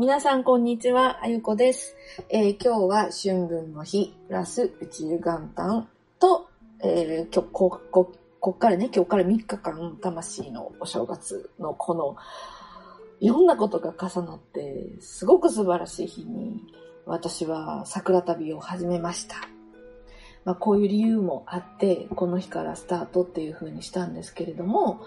[0.00, 1.94] 皆さんこんにちは、あゆこです。
[2.30, 5.88] えー今日は春分の日、プラス宇宙元旦
[6.18, 6.48] と、
[6.82, 8.10] えー今日こ、こ、
[8.40, 12.16] こからね、今日から3日間、魂のお正月のこの、
[13.20, 16.62] いろんなことが重なって、すごく素晴らしい日に、
[17.04, 19.36] 私は桜旅を始めました。
[20.46, 25.02] まあ、こういう理由もあって、この日からスタートっていう風にしたんですけれども、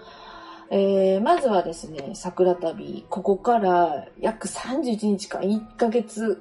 [0.70, 6.40] えーまずはですね、桜旅、ここから約31日間、1ヶ月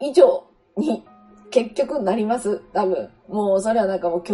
[0.00, 0.44] 以上
[0.76, 1.02] に
[1.50, 2.60] 結局なります。
[2.72, 3.08] 多分。
[3.28, 4.32] もうそれはなんかもう今日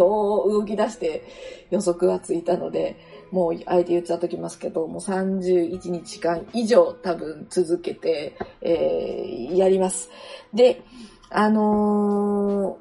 [0.51, 1.23] 動き出して
[1.71, 2.97] 予測がついたので、
[3.31, 10.09] もう相手言っちゃっときますけど、もう31日間以上多分続けて、えーやります。
[10.53, 10.81] で、
[11.29, 12.77] あの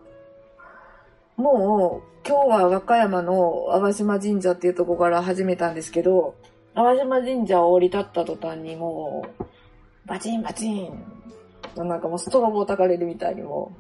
[1.37, 6.35] もう今日は和歌山の淡島神社っていうところから始めたんですけど、
[6.75, 9.45] 淡島神社を降り立った途端にもう、
[10.06, 11.05] バチンバチン、
[11.77, 13.73] なんかもうストロボをたかれるみたいにも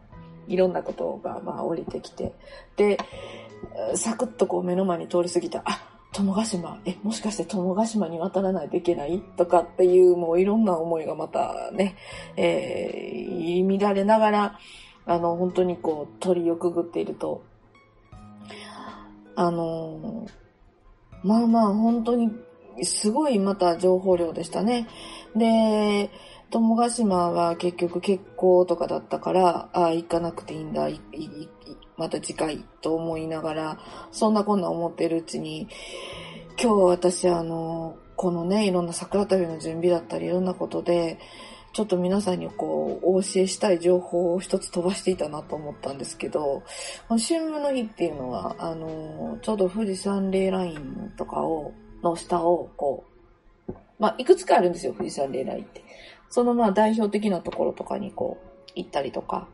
[0.48, 2.32] う、いろんなことがまあ降りてきて、
[2.76, 2.98] で、
[3.94, 11.96] サクッとこう目の前に通り過ぎた、あ、友ヶ島、え、もしかして友ヶ島に渡らないといけないとかっていうもういろんな思いがまたね、
[12.36, 14.58] えー、乱れながら、
[15.06, 17.42] あの、本当にこう鳥をくぐっていると、
[19.46, 20.42] あのー
[21.22, 22.30] まあまあ本当に
[22.82, 24.88] すごいまた情報量でしたね。
[25.36, 26.10] で、
[26.50, 30.88] 友ヶ島は結局結構とかだったから、ああ、行かなくていいんだ、
[31.96, 33.78] また次回と思いながら、
[34.10, 35.68] そんなこんな思ってるうちに、
[36.60, 41.18] 今日私あの、このね、いろんな桜旅の準備だったりいろんなことで、
[41.72, 46.62] ちょっと皆さんにこう、お教えしたい情報を一つ飛ばしていたなと思ったんですけど、
[47.08, 53.04] この春分の日っていうのは、あの、ちょうど富士山霊ラインとかを、の下を、こ
[53.68, 55.82] う、まあ、いくつかあるんですよ、富士山霊ラインって。
[56.28, 59.48] そのまあ、代表的なところとかにこう、行ったりとか、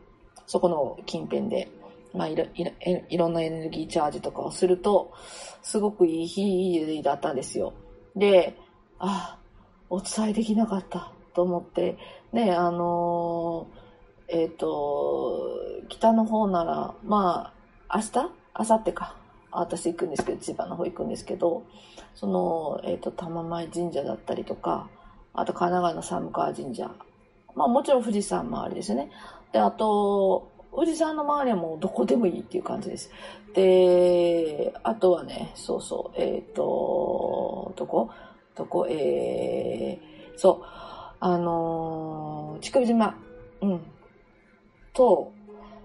[0.45, 1.69] そこの近辺で、
[2.13, 2.71] まあ、いろ、いろ、
[3.07, 5.13] いろんなエネルギーチャージとかをすると、
[5.61, 7.73] すごくいい日だったんですよ。
[8.13, 8.57] で、
[8.97, 9.37] あ、
[9.89, 11.97] お伝えできなかったと思って、
[12.33, 13.79] ね、あのー
[14.31, 17.51] えっ、と、北の方なら、ま
[17.87, 18.29] あ、明日？
[18.59, 19.15] 明後日か。
[19.51, 21.63] 私行くんですけど、千葉の方行くんですけど、
[22.13, 24.87] その、えっ、と、玉前神社だったりとか、
[25.33, 26.91] あと神奈川の寒川神社。
[27.55, 29.09] まあもちろん富士山周りですね。
[29.51, 33.09] で、あと、富士山の周りはもうどこでもいいっていう感じです。
[33.55, 38.11] で、あとはね、そうそう、えっ、と、どこ？
[38.55, 38.85] どこ？
[38.87, 40.65] えー、そう、
[41.19, 43.17] あのー、竹生島、
[43.61, 43.81] うん、
[44.93, 45.31] と、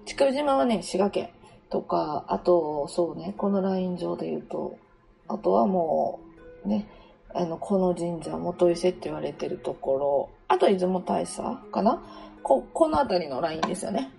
[0.06, 1.31] 竹生島はね、滋賀県
[1.71, 4.78] とか、あと、そうね、このライン上で言うと、
[5.27, 6.21] あとはも
[6.65, 6.87] う、ね、
[7.34, 12.01] あの、この神社、元伊勢って言われてるところ、あと出雲大社かな？
[12.43, 14.12] こ、この辺りのラインですよね。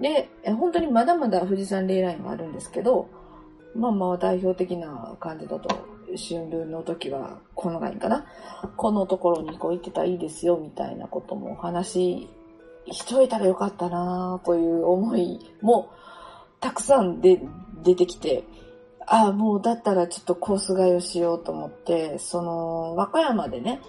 [0.00, 3.08] で、本当にまだまだ富士山霊ラインもあるんですけど、
[3.76, 5.68] まあまあ代表的な感じだと、
[6.16, 8.24] 春分の時はこのラインかな
[8.76, 12.28] このところにこう行ってたらいいですよみたいなこともお話
[12.90, 15.90] しといたらよかったなという思いも
[16.60, 17.40] たくさんで
[17.82, 18.44] 出てきて、
[19.06, 23.80] ああ、もうだったらちょっとコース替えをしようと思って、その、和歌山でね、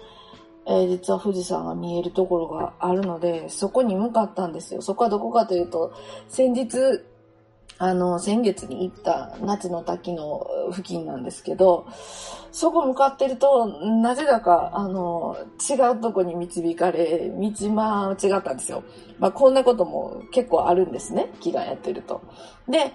[0.66, 4.82] えー実は富士山が見えるところがあるので、そこに向かったんですよ。
[4.82, 5.92] そこはどこかというと、
[6.28, 6.76] 先日、
[7.78, 11.86] あの、先月に行った夏の滝の付近なんですけど、
[12.50, 15.36] そこ向かってると、なぜだか、あの、
[15.70, 18.82] 違うとこに導かれ、道間違ったんですよ。
[19.18, 21.30] まあ、こんなことも結構あるんですね。
[21.40, 22.20] 祈願やってると。
[22.68, 22.92] で、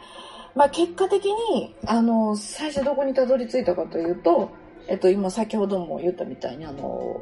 [0.54, 4.52] まあ、結果的に、あの、最初どこにたどり着いたかというと、
[4.88, 7.22] えっと、今先ほども言ったみたいに、あの、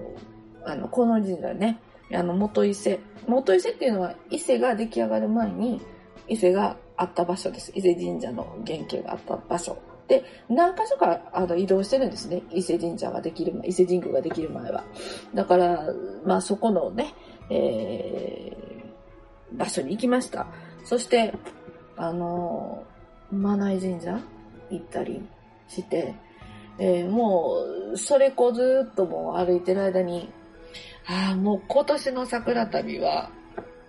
[0.66, 1.80] あの、この神社ね、
[2.14, 3.00] あの、元伊勢。
[3.28, 5.80] 元伊勢っていうのは、伊勢が出来上がる前に、
[6.28, 7.72] 伊勢があった場所です。
[7.74, 9.76] 伊勢神社の原型があった場所。
[10.08, 12.44] で、何箇所かあの移動してるんですね。
[12.52, 14.84] 伊勢神社ができる前、伊勢神宮ができる前は。
[15.34, 15.84] だから、
[16.24, 17.16] まあそこのね、
[17.50, 20.46] えー、場所に行きました。
[20.84, 21.34] そして、
[21.98, 22.84] あの、
[23.32, 24.20] マナイ神社
[24.70, 25.28] 行ったり
[25.68, 26.14] して、
[26.78, 27.56] えーも
[27.94, 30.30] う、それこずっともう歩いてる間に、
[31.08, 33.32] ああ、もう今年の桜旅は、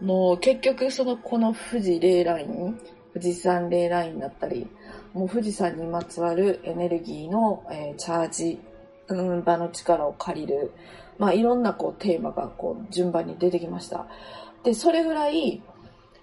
[0.00, 2.78] もう結局そのこの富士霊ライン、
[3.14, 4.66] 富士山霊ラインだったり、
[5.12, 8.60] もう富士山にまつわるエネルギーの、えーチャージ、
[9.08, 10.72] うん、場の力を借りる、
[11.18, 14.06] まあいろんなこうテーマがこう順番に出てきました。
[14.64, 15.62] で、それぐらい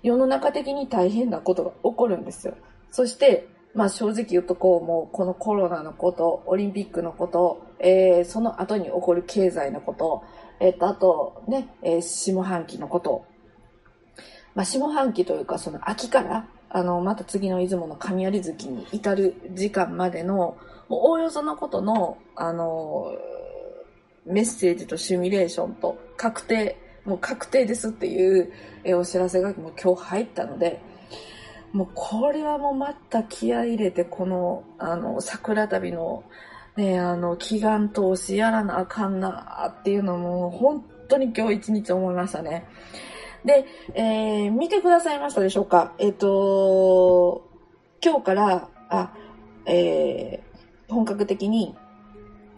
[0.01, 2.55] 世の中的に大変なことが起こるんですよ。
[2.91, 10.23] そして、まあ正直言うとこう、もうこのコロナのこと、オリンピックのこと、えー、その後に起こる経済のこと、
[10.59, 13.25] えっ、と、あとね、えー、下半期のこと、
[14.55, 20.57] まあ下半期というかその秋から、あの、また次の出雲の神有月に至る時間までの、
[20.87, 23.11] おおよそのことの、あの、
[24.25, 28.51] メッセージとシミュレーションと確定、もう確定ですっていう、
[28.83, 30.79] えお知らせがもう今日入ったので、
[31.71, 36.23] もうこれはもうまた気合入れて、この、あの、桜旅の、
[36.75, 42.67] ね、あの、祈願投資やらなあかんなっていうのも、本当に今日一日思いましたね。
[43.45, 45.93] で、えー、見てくださいましたでしょうか？
[45.97, 47.47] えっ、ー、と、
[48.03, 49.13] 今日から、あ、
[49.65, 51.75] えー、本格的に、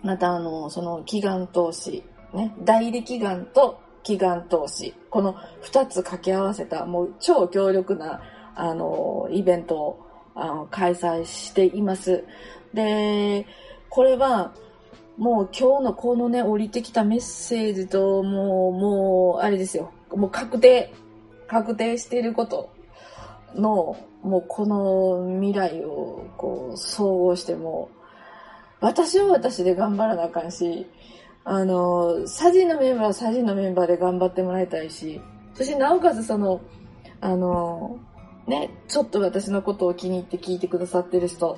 [0.04, 8.22] またあの、その祈願投資、ね、代理祈願と祈願投資、この二つ掛け合わせた、もう超強力な、
[8.56, 12.24] あの、イベントをあの開催しています。
[12.74, 13.45] で、
[13.89, 14.54] これは、
[15.18, 19.92] もう今日のこのね、降りてきたメッセージと、もう、もう、あれですよ。
[20.16, 20.94] もう確定、
[21.48, 22.72] 確定していること
[23.56, 27.90] の、もうこの未来をこう総合しても、
[28.80, 30.88] 私は私で頑張らなあかんし、
[31.44, 35.22] あの、サジのメンバーはサジのメンバーで頑張ってもらいたいし、
[35.54, 36.62] そしてなおかつその、
[37.19, 38.00] あの、
[38.48, 41.58] ね、ちょっと私のことを気に入って聞いてくださってる人、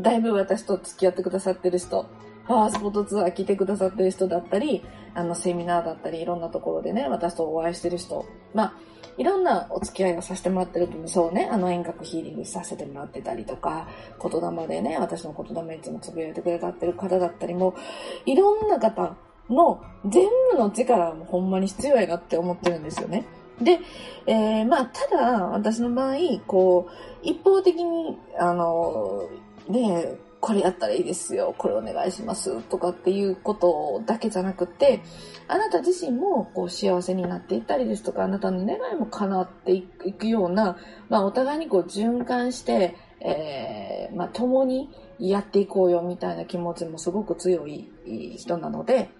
[0.00, 2.06] だいぶ私と付き合ってくださってる人、
[2.46, 4.84] パワースポットツアー来てくださってる人だったり、
[5.14, 8.74] あの、セミナーだったり、いろんなところでね、私とお会いしてる人、まあ、
[9.18, 13.88] いろんなお付き合いをさせてもらってると、そうね、あの、遠隔ヒーリングさせてもらってたりとか、
[14.22, 17.74] 言霊でね、私の言霊いつもつぶやいてくれたってる方だったりも、
[18.26, 19.16] いろんな方
[19.48, 23.24] の全部の力もほんまに必要やなって思ってるんですよね。
[23.60, 23.78] で、
[24.26, 26.16] えー、まあ、ただ、私の場合、
[26.46, 26.92] こう、
[27.22, 29.22] 一方的に、あの、
[29.68, 35.02] ね、これやったらいいですよ、これお願いしますとかっていうことだけじゃなくて、
[35.48, 40.78] あなた自身もこう幸せになっていったりですとか、あなたの願いも叶っていくような、
[41.08, 44.88] まあお互いにこう循環して、えー、まあ共に
[45.18, 47.90] やっていこうよみたいな気持ちもすごく強い
[48.38, 49.10] 人なので、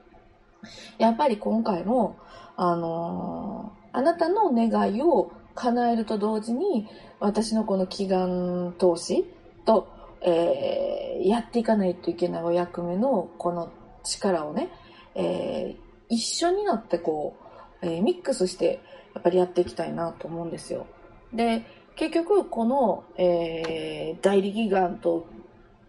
[0.99, 2.19] やっぱり今回も、
[2.55, 6.87] あのー、あなたの願いを叶えると同時に、
[7.19, 9.25] 私のこの祈願投資
[9.65, 13.73] と、えー、やっていかないといけないお役目のこの
[14.05, 14.69] 力をね、
[15.15, 15.77] えー、
[16.09, 17.37] 一緒になってこ
[17.83, 18.81] う、えー、ミックスして
[19.15, 20.87] やっぱりやっていきたいなと思うんですよ。
[21.33, 21.65] で、
[21.97, 25.27] 結局この、えー、代理祈願と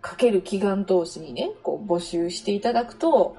[0.02, 3.36] かける祈願投資にね、こう募集していただくと、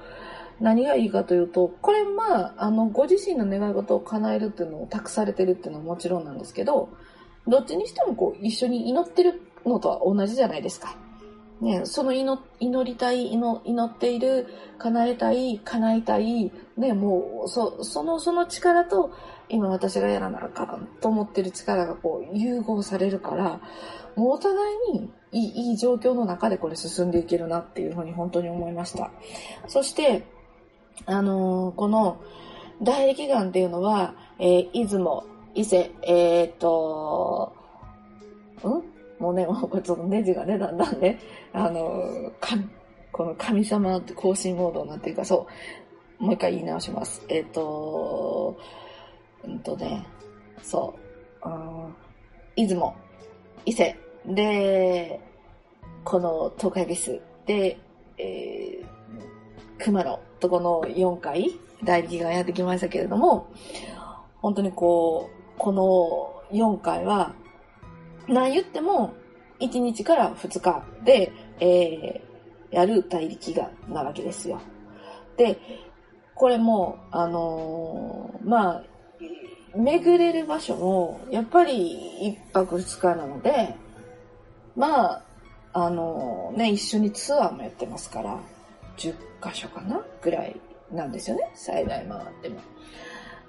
[0.59, 6.89] 何がいいかというと、これまあ、あの、ご自身の願い事を叶えるっていうのを託されてるっていうのはもちろんなんですけど、
[7.47, 10.95] どっちにしてもこう、一緒に祈ってるのとは同じじゃないですか。
[11.61, 12.39] ね、その祈
[12.85, 14.47] りたい祈、祈っている、
[14.77, 19.11] 叶えたい、叶えたい、ね、もう、そ、その、その力と、
[19.49, 23.59] 今私がやらなあかんと思ってる力がこう、融合されるから、
[24.15, 24.55] もうお互
[24.91, 29.11] いにいい、いい状況の中でこれ進んでいけるなっていうふうに本当に思いました。
[29.67, 30.25] そして、
[31.05, 32.21] あのー、この、
[32.81, 35.25] 大力岩っていうのは、えー、出雲、
[35.55, 37.53] 伊勢、えー、っと、
[38.63, 38.98] ん？
[39.19, 41.19] もうね、もうちょっとネジがね、だんだんね、
[41.53, 42.55] あの、か、
[43.11, 45.47] この神様更新モードなんていうか、そ
[46.19, 47.23] う、もう一回言い直します。
[47.29, 48.57] えっ、ー、と、
[49.43, 50.05] うんとね、
[50.61, 50.95] そ
[51.43, 51.95] う、うん、
[52.55, 52.95] 出雲、
[53.65, 55.19] 伊勢、で、
[56.03, 57.77] この東海ビス、で、
[58.17, 58.85] えー、
[59.83, 60.19] 熊野。
[60.39, 63.47] とこの4回、代力がやってきましたけれども、
[64.41, 67.33] 本当にこう、この4回は、
[68.29, 69.15] 何言っても、
[69.59, 74.61] 1日から2日で、えー、やる代力がなわけですよ。
[75.35, 75.59] で、
[76.35, 78.83] これも、あのー、まあ、
[79.75, 83.75] 巡れる場所も、やっぱり1泊2日なので、
[84.75, 85.23] まあ、
[85.73, 88.39] あのー、ね、一緒にツアーもやってますから、
[88.97, 90.55] 10箇所かなぐらい
[90.91, 91.51] なんですよね。
[91.55, 92.59] 最大回っても。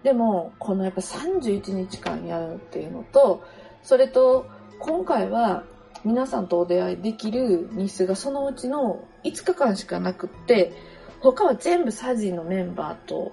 [0.02, 3.44] でも、このやっぱ31日間やるっていうのと、
[3.82, 4.46] それと、
[4.80, 5.64] 今回は
[6.04, 10.72] 皆さんとお出会いできる日数がそのうちの5日間しかなくって、
[11.20, 13.32] 他は全部サジのメンバーと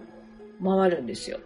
[0.61, 1.39] 回るんですよ。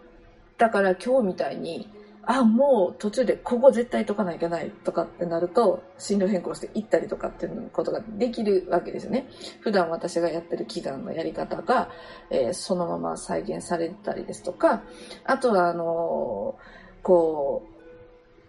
[0.58, 1.88] だから今日みたいに、
[2.24, 9.28] あ、もう途中でここ絶対解かなきゃいけないとかってなると、進路変更して行ったりとかっていうことができるわけですよね。
[9.60, 11.90] 普段私がやってる祈願のやり方が、
[12.30, 14.82] えー、そのまま再現されたりですとか、
[15.24, 17.72] あとはあのー、こう、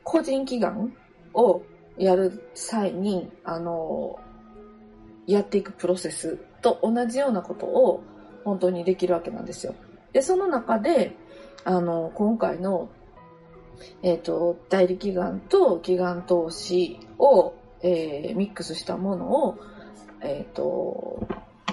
[0.04, 0.94] 個人祈願
[1.34, 1.64] を
[1.98, 4.20] やる際に、あの、
[5.28, 8.04] やっていくプロセスと同じようなことを
[8.44, 9.76] 本当にできるわけなんですよ。
[10.12, 11.16] で、その中で、
[11.64, 12.90] あの、今回の、
[14.02, 19.58] えっ、ー、と、代理祈願と祈願投資を、えー、ミックスしたものを、
[20.22, 21.28] えっ、ー、と、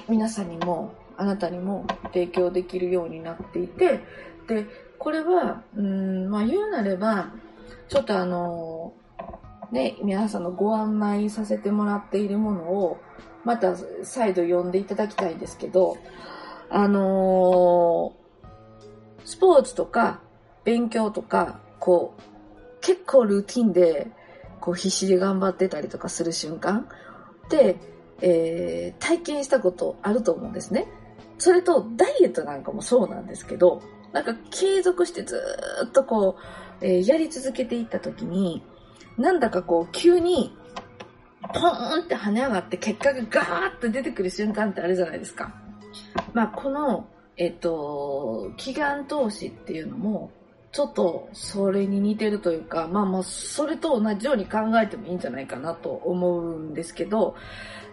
[0.09, 4.01] 皆さんにも、あなたにも提供できるようになっていて、
[4.49, 4.67] で、
[4.99, 7.33] これは、うん、まあ言うなれば、
[7.89, 8.95] ちょっとあの、
[9.73, 12.99] ね、皆さんのご案内させてもらっているものを、
[13.45, 15.97] また再度読んでいただきたいんですけど、
[16.69, 20.21] あのー、スポーツとか
[20.65, 22.23] 勉強とか、こう、
[22.81, 24.09] 結構ルーティンで、
[24.61, 26.87] こう必死で頑張ってたりとかする瞬間
[27.47, 27.77] って、
[28.21, 30.87] えー、体験したことあると思うんですね。
[31.39, 35.41] それとダイエットなんかもそうなんですけど、なんか継続してず
[35.87, 36.37] っとこ
[36.83, 38.63] う、えー、やり続けていった時に、
[39.21, 40.57] なんだかこう急に
[41.43, 45.53] ポーンって跳ね上がって結果がガーッと出てくる瞬間ってあるじゃないですか。
[46.33, 50.31] まあ、この、えっと、祈願投資っていうのも、
[50.73, 57.35] ちょっとそれに似てるというか、まあまあ、それと同じように考えてもいいんじゃないかなと思うんですけど、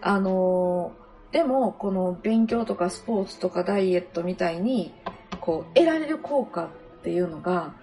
[0.01, 0.91] あの
[1.31, 4.93] でも、この勉強とかスポーツとかダイエットみたいに、
[5.41, 7.73] こう、得られる効果っていうのが、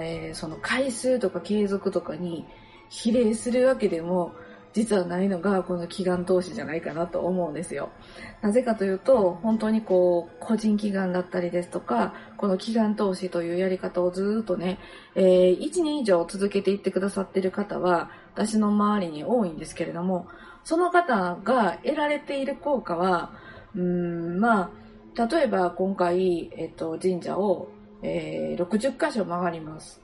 [0.00, 2.46] えー、その回数とか継続とかに
[2.90, 4.34] 比例するわけでも、
[4.72, 7.90] 実はないのがこの祈願投資じゃないかなと思うんですよ。
[8.40, 14.78] なぜかというと、本当にこう、個人祈願だったりですとか、この祈願投資というやり方をずっとね、
[15.14, 20.28] えー、1年以上続けていってくださっている方は、私の周りに多いんですけれども、
[20.62, 23.32] その方が得られている効果は、
[23.74, 24.70] うん、ま
[25.16, 27.68] あ、例えば今回、えっと、神社を、
[28.02, 30.00] えー、60箇所曲がります。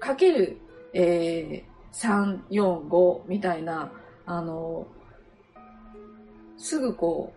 [0.00, 0.58] かける、
[0.92, 3.92] えー、3、4、5みたいな、
[4.26, 4.86] あの、
[6.56, 7.32] すぐこ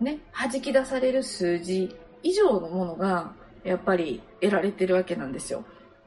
[0.00, 3.32] う、ね、弾き出される数字以上のものが、
[3.64, 5.64] やっぱり得られてるわけなんですよ。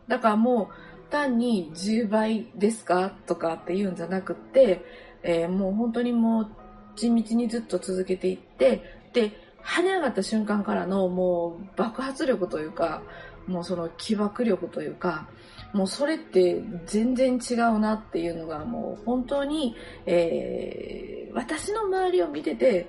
[0.08, 3.12] だからもう、単に10倍ですか？
[3.28, 4.84] とかって言うんじゃなくって、
[5.24, 6.48] えー、もう本当にもう、
[6.96, 8.84] 地道にずっと続けていって、
[9.14, 9.32] で、
[9.65, 13.01] 跳ね上がった瞬間からのもう爆発力というか、
[13.48, 15.27] もうその起爆力というか、
[15.74, 22.88] もうそれって全然違うなっていうのがもう本当に、えー、私の周りを見てて、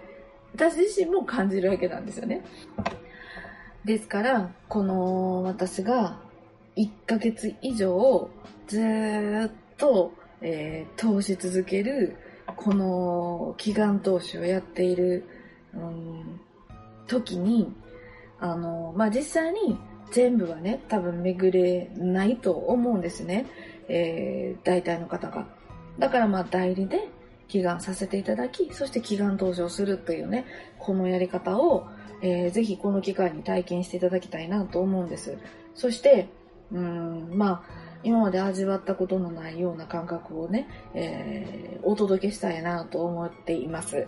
[0.55, 2.45] 私自身も感じるわけなんですよね。
[3.85, 6.21] ですから、この私が
[6.77, 8.31] 1ヶ月以上
[8.67, 12.17] ずっと、えー、投資続ける
[12.57, 15.25] この祈願投資をやっている、
[15.75, 16.41] うん、
[17.07, 17.73] 時に、
[18.39, 19.79] あの、まあ、実際に
[20.11, 23.47] 全部はね、多分巡れないと思うんですね。
[23.89, 25.47] えー、大体の方が。
[25.99, 27.09] だからまあ代理で
[27.49, 30.45] 祈願させていただき、そして祈願登場するというね、
[30.79, 31.87] このやり方を、
[32.23, 35.39] えー、ぜひこの機会に体験していただきたいなと思うんです。
[35.75, 36.29] そして、
[36.73, 44.07] うん、まあ、今まで味わったことのないような感覚をね、えー、お届けしたいなと思っています。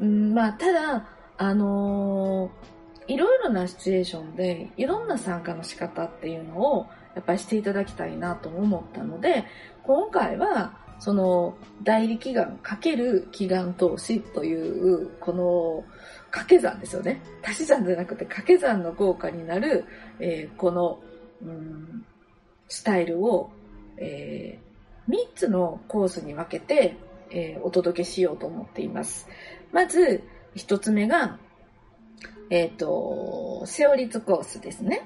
[0.00, 2.74] うん、まあ、ただ、あのー
[3.06, 9.44] いろいろなシチュエーションでいろんな参加の仕方っていうのをやっぱりしていただきたいなと思ったので、
[9.82, 15.84] 今回はその代理祈願かける祈願投資というこの
[16.30, 17.22] 掛け算ですよね。
[17.42, 19.84] 足し算じゃなくて掛け算の効果になる、
[20.18, 21.00] えー、この、
[21.42, 22.06] うん、
[22.68, 23.50] スタイルを、
[23.98, 26.96] えー、3つのコースに分けて、
[27.30, 29.28] えー、お届けしようと思っています。
[29.72, 30.24] まず、
[30.56, 31.38] 1つ目が
[32.50, 35.02] えっ、ー、と、セオリツコースですね。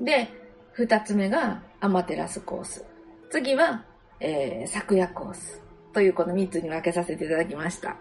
[0.00, 0.28] で、
[0.72, 2.84] 二つ目がアマテラスコース。
[3.30, 3.84] 次は、
[4.20, 5.62] えー、昨夜コース。
[5.92, 7.96] というこの三つに分けさせていただきました。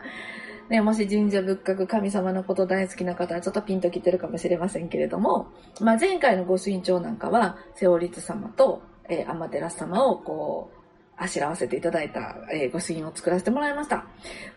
[0.70, 5.48] ね、もし神社仏閣神様のこと大好きな方はちょっとピンときてるかもしれませんけれども、
[5.80, 10.85] まあ、前回のご神長なんかは、セオリツ様と、えー、アマテラス様をこう、
[11.18, 14.06] あしらわせていただいた、えー、ご主人を作らせてもらいました。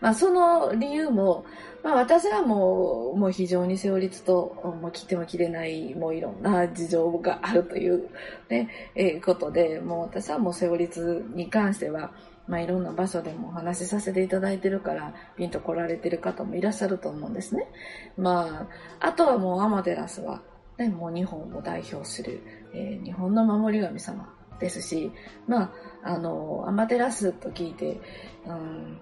[0.00, 1.45] まあ、その理由も、
[1.85, 8.09] まあ、私はもう、もう非常に成立と、もう切っても切れない、もういろんな事情があるという
[8.49, 12.11] ね、えー、ことで、もう私はもう成立に関しては、
[12.49, 17.69] まあ、いろんな場所でもお話しさせていただいてるから、ピンと来られてる方もいらっしゃると思うんですね。
[18.17, 18.67] ま
[19.00, 20.43] あ、あとはもうアマテラスは、
[20.77, 22.41] ね、もう日本を代表する、
[22.75, 25.11] えー、日本の守り神様ですし、
[25.47, 25.71] まあ、
[26.03, 28.00] あの、アマテラスと聞いて、
[28.47, 29.00] うん、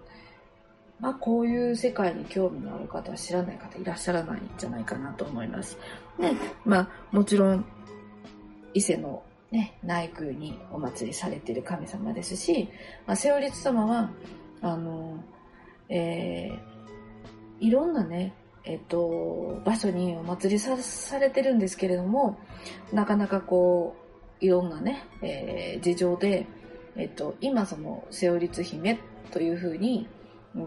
[1.01, 5.79] まあ、こういう世界に興味のある方は知らない方いらっしゃらないんじゃないかなと思います。
[6.19, 6.33] で、
[6.65, 7.65] まあ、もちろん、
[8.75, 12.69] 伊勢のね、内宮にお祭りされている神様ですし、
[13.07, 14.11] まあ、瀬尾律様は、
[14.61, 15.23] あの、
[15.89, 18.35] えー、いろんなね、
[18.65, 22.39] えっと、場所にお祭りさされてるんですけれども、
[22.93, 24.06] なかなかこう、
[24.41, 26.47] いろんなね、えー、事情で、
[26.97, 28.99] えっと、今その、瀬尾律姫
[29.31, 30.09] というふうに、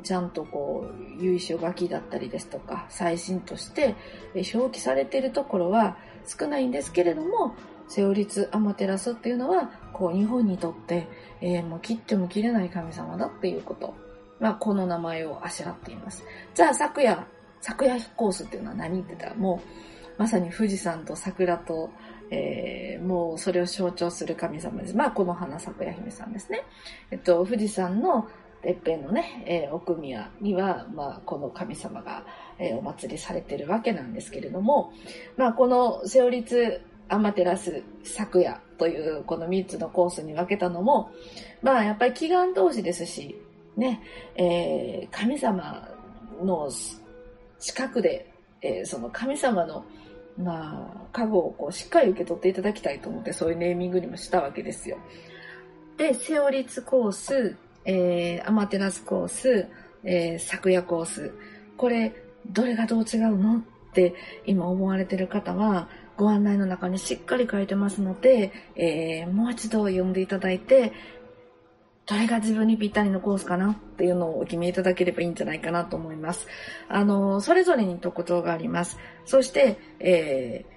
[0.03, 0.87] ちゃんとこ
[1.19, 3.95] う、由緒書きだったりですとか、最新として
[4.53, 7.55] 表記されているところは少ないんですけれども、
[7.87, 11.07] セオリツ・アマテラスっていうのは、こう、日本にとって、
[11.41, 13.95] えー、もう切っても切れない神様だっていうこと。
[14.39, 16.23] まあ、この名前をあしらっています。
[16.53, 17.25] じゃあ、昨夜、
[17.61, 19.61] 昨夜コースっていうのは何って言ったら、も
[20.17, 21.89] う、まさに富士山と桜と、
[22.31, 24.95] えー、もうそれを象徴する神様です。
[24.95, 26.63] まあ、この花咲夜姫さんですね。
[27.11, 28.27] えっと、富士山の
[28.61, 32.25] てっぺんのね、えー、奥宮には、まあ、この神様が、
[32.57, 34.91] えー、お祭りされてるわけなんですけれども、
[35.37, 41.11] まあ、このセオリツアマテラス昨夜というこの3つのコースに分けたのも、
[41.61, 43.41] まあ、やっぱり祈願同士ですし、
[43.77, 44.01] ね、
[44.35, 45.87] えー、神様
[46.43, 46.69] の
[47.59, 48.31] 近くで、
[48.61, 49.85] えー、その神様の
[50.39, 54.97] まあ、家具をこうしっかり受け取っていただきたいと思って、そういうネーミングにもしたわけですよ。
[55.97, 59.67] で、セオリツコース、えー、アマテラスコース、
[60.03, 61.33] えー、昨夜コース。
[61.75, 62.13] これ、
[62.47, 63.61] どれがどう違うのっ
[63.93, 64.15] て
[64.45, 70.93] 今思われてる方は、ご案内の中にしっかり書いてますので、えー、もう一度読んでいただいて、
[72.09, 76.47] どれが自分にぴったりのコースかなっていうのをお決めいただければいいんじゃないかなと思います。
[76.87, 78.97] あの、それぞれに特徴があります。
[79.25, 80.73] そして、えー、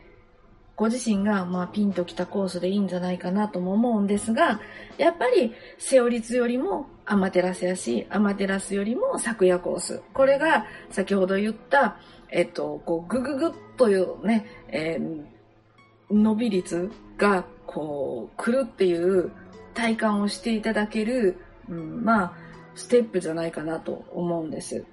[0.77, 4.61] ご自身が、まあ、ピンときたコースでいいんじゃないかなとも思うんですが、
[4.99, 10.03] やっぱり、セオリツよりもアマテラスやし、アマテラスよりも昨夜コース。
[10.13, 11.97] これが、先ほど言った、
[12.29, 19.33] えっと、こう、ぐぐぐっというね、えー、伸び率が、こう、来るっていう
[19.75, 21.39] 体感をしていただける、
[21.69, 22.33] うん、まあ、
[22.75, 24.85] ステップじゃないかなと思うんです。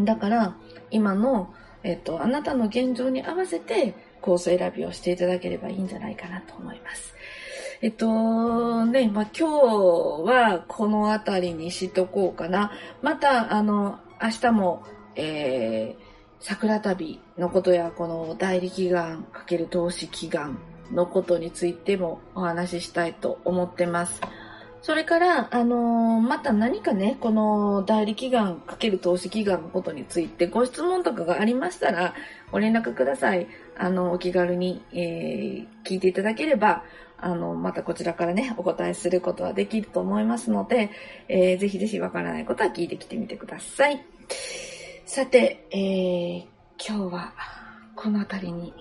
[0.00, 0.56] だから、
[0.90, 7.14] 今の、えっと、あなたの現状に合わせて、コース選びをしていただければいいんじゃないかなと思います。
[7.82, 9.52] えっと、ね、まあ、今日
[10.24, 12.72] はこの辺りにしとこうかな。
[13.02, 14.82] また、あの、明日も、
[15.16, 16.04] えー、
[16.40, 20.58] 桜旅のことや、この代理祈願×投資祈願
[20.92, 24.20] のことについてもお話ししたいと思ってます。
[24.82, 32.12] それから、あのー、また何かね、この代理祈願×投資祈願のことについてご質問とかがありましたら、
[32.52, 33.46] ご連絡ください。
[33.78, 36.84] あの、お気軽に、えー、聞いていただければ、
[37.16, 40.90] あの、またこちらからね、お答えすることはできると思いますので、
[41.28, 44.04] えー、ぜひぜひわからないことは聞いてきてみてください。
[45.06, 46.44] さて、えー、
[46.86, 47.32] 今日は
[47.96, 48.74] この辺りに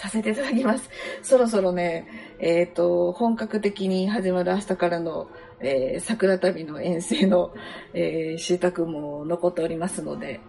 [0.00, 0.88] させていただきます。
[1.22, 2.08] そろそろね、
[2.38, 5.28] えっ、ー、と、本格的に始まる明日からの、
[5.60, 7.52] えー、桜旅の遠征の、
[7.92, 10.40] えー、集託も残っておりますので、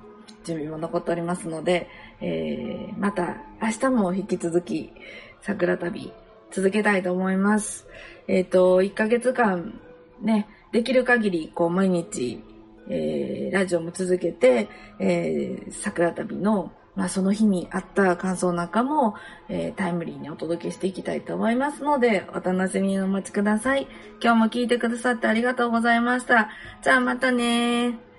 [0.45, 1.89] 準備も残っておりますので、
[2.21, 4.93] えー、また明日も引き続き
[5.41, 6.13] 桜旅
[6.51, 7.87] 続けたいと思います。
[8.29, 9.81] えっ、ー、と、1ヶ月間
[10.21, 12.41] ね、できる限りこう毎日、
[12.89, 19.15] えー、ラジオも続けて、えー、桜旅のまあ、その日にあった感想なんかも、
[19.47, 23.87] えー、タイムリーにお届けしていきたいと思いますので、お楽しみにお待ちください。
[24.21, 26.49] 今日も聞いてくださってありがとうございました。
[26.81, 28.10] じゃあまたね。